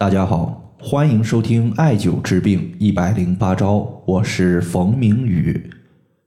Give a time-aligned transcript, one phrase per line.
[0.00, 5.68] 大家好，欢迎收听艾灸治病一百零八招，我是冯明宇。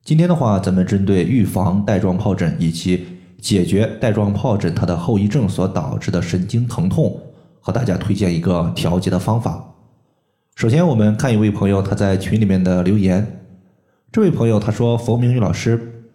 [0.03, 3.07] 今天的话，咱们针对预防带状疱疹以及
[3.39, 7.17] 解决带状疱疹它的后遗症所导致的神经疼痛，
[7.61, 9.73] 和大家推荐一个调节的方法。
[10.55, 13.39] 首先，我们看一位朋友他在群里面的留言。
[14.11, 16.09] 这位朋友他说：“冯明宇老师，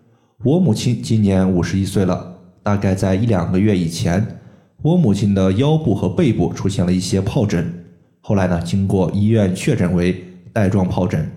[0.44, 4.40] 我母亲今年五十一岁了，大概在一两个月以前。”
[4.82, 7.72] 我母亲的腰部和背部出现了一些疱疹，
[8.20, 11.28] 后来呢，经过医院确诊为带状疱疹。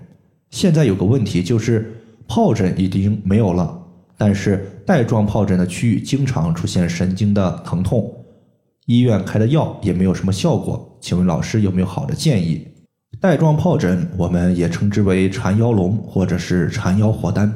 [0.52, 1.96] 现在有个问题就是
[2.28, 3.80] 疱疹已经没有了，
[4.18, 8.14] 但是带状疱疹的区域经常出现神经的疼痛，
[8.86, 10.98] 医院开的药也没有什么效果。
[11.00, 12.68] 请问老师有没有好的建议？
[13.20, 17.52] 带状疱疹我们也称之为缠腰龙或者是缠腰火丹。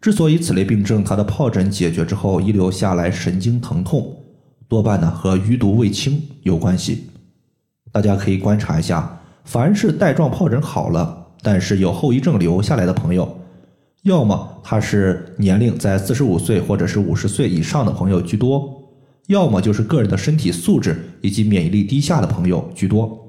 [0.00, 4.21] 之所以此类病症它的疱疹解决之后遗留下来神经疼痛。
[4.72, 7.10] 多半呢和余毒未清有关系，
[7.92, 13.36] 大家可以观察一下，凡是带状疱疹好了，但是有后遗症留下来的朋友，
[14.04, 18.82] 要么他是年龄在四十五岁或者是五十岁以上的朋友居多，
[19.26, 23.28] 要么就是个人的身体素质以及免疫力低下的朋友居多。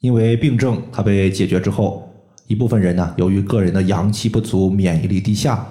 [0.00, 2.12] 因为病症它被解决之后，
[2.48, 5.64] 一部分人呢由于个人的阳气不足、免疫力低下，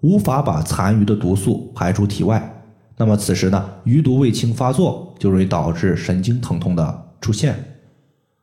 [0.00, 2.54] 无法把残余的毒素排出体外。
[2.98, 7.76] 那么此时呢，余毒未清发作，就容易导致神经疼痛的出现。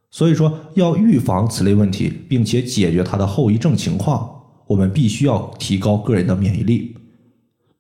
[0.10, 4.30] 所以说，要预防此类问题，并且解决它的后遗症情况，
[4.66, 6.96] 我们必须要提高个人的免疫力。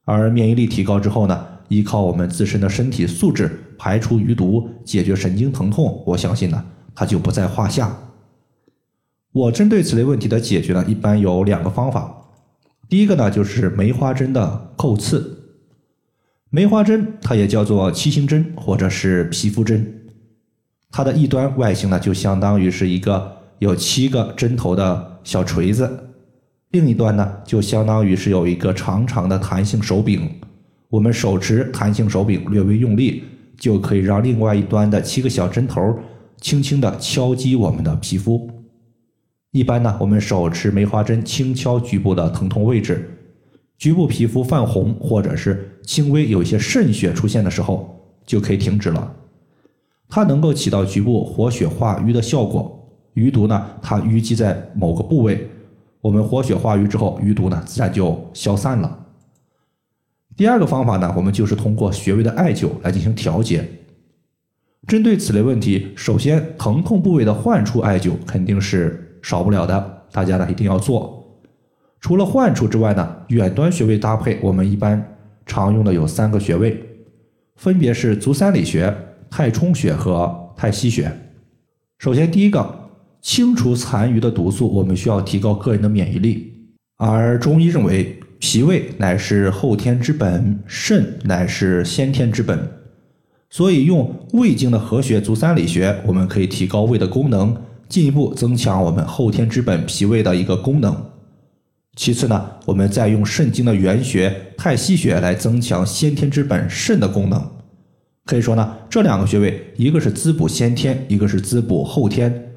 [0.03, 6.61] 而免疫力提高之后呢，依靠我们自身的身体素质排除余毒，解决神经疼痛，我相信呢，
[6.93, 7.97] 它就不在话下。
[9.31, 12.25] 我针对此类问题的解决呢，一般有两个方法。
[12.89, 15.34] 第一个呢，就是梅花针的扣刺。
[16.55, 19.93] 梅花针，它也叫做七星针或者是皮肤针，
[20.89, 26.11] 它的一端外形呢，就相当于是一个有七个针头的小锤子，
[26.71, 30.31] 另一端呢，就相当于是有一个长长的弹性手柄。
[30.87, 33.25] 我们手持弹性手柄，略微用力，
[33.59, 35.99] 就可以让另外一端的七个小针头
[36.39, 38.49] 轻轻地敲击我们的皮肤。
[39.51, 43.11] 一般呢，我们手持梅花针轻敲局部的疼痛位置。
[43.77, 49.15] 局部皮肤泛红，或者是轻微有一些渗血出现的时候，就可以停止了。
[50.07, 52.71] 它能够起到局部活血化瘀的效果。
[53.13, 55.49] 余毒呢，它淤积在某个部位，
[56.01, 59.05] 我们活血化瘀之后，余毒呢自然就消散了。
[60.35, 63.65] 第二个方法呢，我们就是通过穴位的艾灸来进行调节。
[64.85, 71.24] 针对此类问题，首先疼痛部位的患处艾灸肯定是少不了的，大家呢一定要做。
[72.05, 75.03] 除了患处之外呢，远端穴位搭配，我们一般
[75.47, 76.79] 常用的有三个穴位，
[77.55, 78.95] 分别是足三里穴、
[79.27, 81.11] 太冲穴和太溪穴。
[81.97, 82.89] 首先，第一个，
[83.23, 86.53] 清除残余的毒素，我们需要提高个人的免疫力。
[86.97, 92.69] 而中医认为，脾胃乃是后天之本，肾乃是先天之本，
[93.49, 97.57] 所以用胃经的合穴足三里穴，我们可以提高胃的功能，
[97.89, 100.95] 进一步增强我们后天之本脾胃的一个功能。
[101.95, 107.51] 其次呢，我们再用肾经的原穴太溪穴来增强先天之本肾的功能。
[108.25, 112.51] 可以说呢，这两个穴位，一个是滋补先天，一个是滋补后天。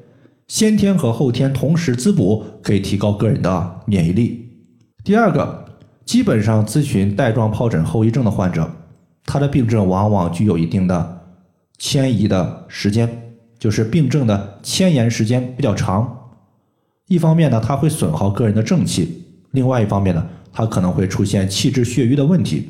[0.47, 4.49] 先天和后天同时滋补，可以提高个人的免疫力。
[5.03, 5.65] 第二个，
[6.05, 8.69] 基本上咨询带状疱疹后遗症的患者，
[9.25, 11.21] 他的病症往往具有一定的
[11.77, 13.07] 迁移的时间，
[13.59, 16.31] 就是病症的迁延时间比较长。
[17.07, 19.18] 一方面呢，它会损耗个人的正气。
[19.51, 22.69] 另外一方面呢，它可能会出现气滞血瘀的问题，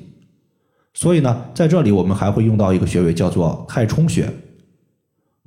[0.93, 4.29] 所以呢，在这里我们还会用到一个穴位，叫做太冲穴。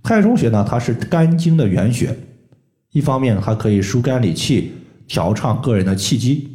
[0.03, 2.17] 太冲穴呢，它是肝经的原穴，
[2.91, 4.73] 一方面它可以疏肝理气，
[5.07, 6.49] 调畅个人的气机，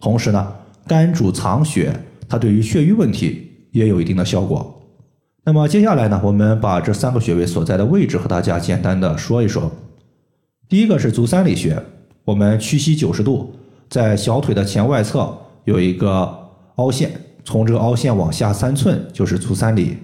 [0.00, 0.52] 同时呢，
[0.86, 1.94] 肝主藏血，
[2.28, 4.72] 它对于血瘀问题也有一定的效果。
[5.44, 9.70] 那么接下来呢，我们把这三个穴位所在的位置和大家简单的说一说。
[10.68, 11.80] 第一个是足三里穴，
[12.24, 13.55] 我们屈膝九十度。
[13.88, 15.32] 在小腿的前外侧
[15.64, 17.10] 有一个凹陷，
[17.44, 19.96] 从这个凹陷往下三寸就是足三里。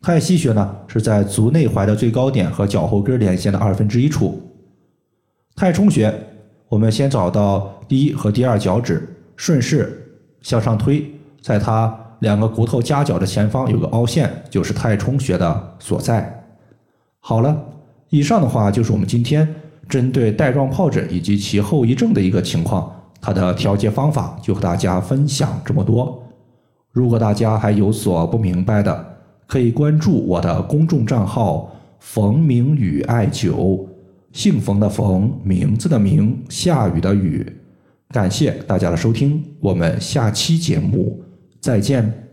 [0.00, 4.40] 太溪穴呢是在足内踝的最高点和脚后跟连线的二分之一处。
[5.56, 6.12] 太冲穴，
[6.68, 11.08] 我们先找到第一和第二脚趾，顺势向上推，
[11.40, 16.44] 在它两个骨头夹角的前方有个凹陷，就是太冲穴的所在。
[17.20, 17.56] 好了，
[18.10, 19.54] 以上的话就是我们今天。
[19.88, 26.22] 针对带状疱疹以及其后遗症的一个情况，它的调节方法就和大家分享这么多。
[26.92, 29.06] 如果大家还有所不明白的，
[29.46, 31.70] 可以关注我的公众账号
[32.00, 33.86] 冯明宇艾灸，
[34.32, 37.46] 姓冯的冯，名字的名，下雨的雨。
[38.10, 41.20] 感谢大家的收听，我们下期节目
[41.60, 42.27] 再见。